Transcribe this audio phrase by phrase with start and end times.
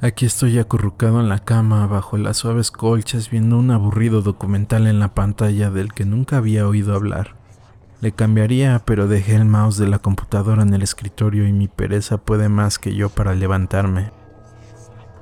[0.00, 4.98] Aquí estoy acurrucado en la cama bajo las suaves colchas viendo un aburrido documental en
[4.98, 7.36] la pantalla del que nunca había oído hablar.
[8.00, 12.16] Le cambiaría, pero dejé el mouse de la computadora en el escritorio y mi pereza
[12.16, 14.10] puede más que yo para levantarme.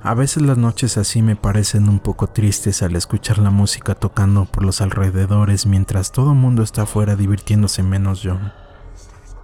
[0.04, 4.44] A veces las noches así me parecen un poco tristes al escuchar la música tocando
[4.44, 8.38] por los alrededores mientras todo el mundo está afuera divirtiéndose menos yo.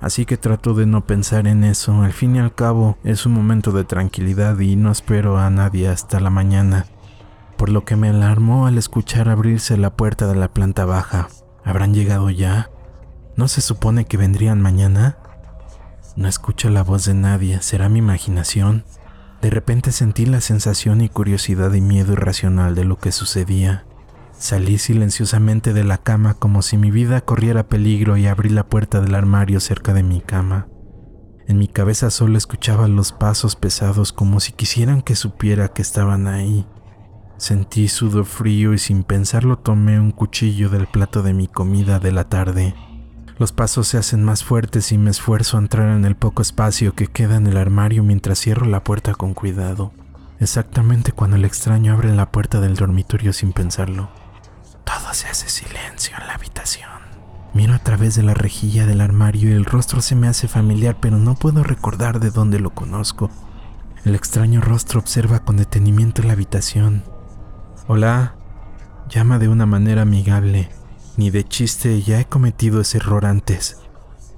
[0.01, 3.33] Así que trato de no pensar en eso, al fin y al cabo es un
[3.33, 6.87] momento de tranquilidad y no espero a nadie hasta la mañana,
[7.59, 11.29] por lo que me alarmó al escuchar abrirse la puerta de la planta baja.
[11.65, 12.71] ¿Habrán llegado ya?
[13.37, 15.19] ¿No se supone que vendrían mañana?
[16.17, 18.85] No escucho la voz de nadie, ¿será mi imaginación?
[19.43, 23.85] De repente sentí la sensación y curiosidad y miedo irracional de lo que sucedía.
[24.41, 29.03] Salí silenciosamente de la cama como si mi vida corriera peligro y abrí la puerta
[29.03, 30.67] del armario cerca de mi cama.
[31.47, 36.27] En mi cabeza solo escuchaba los pasos pesados como si quisieran que supiera que estaban
[36.27, 36.67] ahí.
[37.37, 42.11] Sentí sudor frío y sin pensarlo tomé un cuchillo del plato de mi comida de
[42.11, 42.75] la tarde.
[43.39, 46.95] Los pasos se hacen más fuertes y me esfuerzo a entrar en el poco espacio
[46.95, 49.93] que queda en el armario mientras cierro la puerta con cuidado.
[50.39, 54.20] Exactamente cuando el extraño abre la puerta del dormitorio sin pensarlo.
[55.13, 56.89] Se hace silencio en la habitación.
[57.53, 60.99] Miro a través de la rejilla del armario y el rostro se me hace familiar,
[61.01, 63.29] pero no puedo recordar de dónde lo conozco.
[64.05, 67.03] El extraño rostro observa con detenimiento la habitación.
[67.89, 68.37] Hola,
[69.09, 70.71] llama de una manera amigable.
[71.17, 73.79] Ni de chiste ya he cometido ese error antes.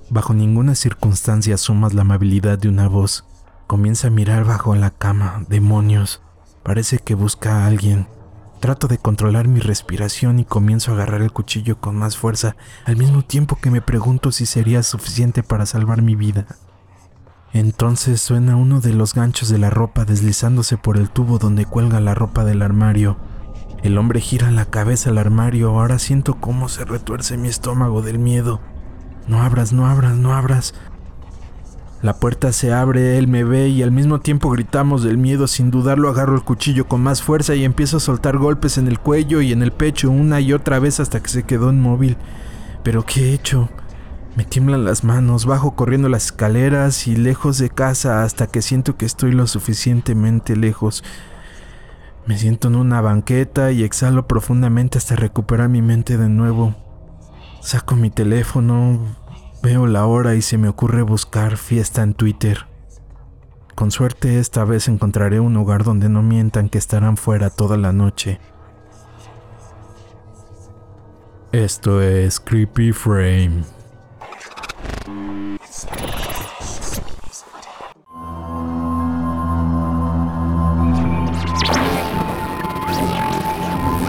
[0.08, 3.26] Bajo ninguna circunstancia asumas la amabilidad de una voz.
[3.66, 5.44] Comienza a mirar bajo la cama.
[5.48, 6.22] Demonios.
[6.62, 8.08] Parece que busca a alguien.
[8.62, 12.96] Trato de controlar mi respiración y comienzo a agarrar el cuchillo con más fuerza, al
[12.96, 16.46] mismo tiempo que me pregunto si sería suficiente para salvar mi vida.
[17.52, 21.98] Entonces suena uno de los ganchos de la ropa deslizándose por el tubo donde cuelga
[21.98, 23.16] la ropa del armario.
[23.82, 28.20] El hombre gira la cabeza al armario, ahora siento cómo se retuerce mi estómago del
[28.20, 28.60] miedo.
[29.26, 30.72] No abras, no abras, no abras.
[32.02, 35.46] La puerta se abre, él me ve y al mismo tiempo gritamos del miedo.
[35.46, 38.98] Sin dudarlo agarro el cuchillo con más fuerza y empiezo a soltar golpes en el
[38.98, 42.16] cuello y en el pecho una y otra vez hasta que se quedó inmóvil.
[42.82, 43.68] Pero ¿qué he hecho?
[44.36, 48.96] Me tiemblan las manos, bajo corriendo las escaleras y lejos de casa hasta que siento
[48.96, 51.04] que estoy lo suficientemente lejos
[52.24, 56.74] me siento en una banqueta y exhalo profundamente hasta recuperar mi mente de nuevo.
[57.60, 59.00] Saco mi teléfono,
[59.62, 62.66] veo la hora y se me ocurre buscar fiesta en Twitter.
[63.74, 67.92] Con suerte esta vez encontraré un lugar donde no mientan que estarán fuera toda la
[67.92, 68.40] noche.
[71.52, 73.62] Esto es Creepy Frame.